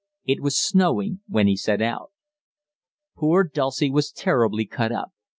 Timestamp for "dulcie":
3.43-3.91